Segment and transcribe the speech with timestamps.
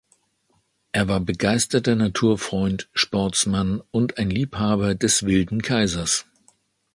[0.93, 6.25] Er war begeisterter Naturfreund, Sportsmann und ein Liebhaber des Wilden Kaisers.